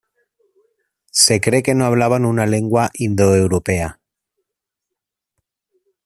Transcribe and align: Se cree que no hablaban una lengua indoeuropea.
Se 1.11 1.39
cree 1.39 1.61
que 1.61 1.75
no 1.75 1.85
hablaban 1.85 2.25
una 2.25 2.47
lengua 2.47 2.89
indoeuropea. 2.95 3.99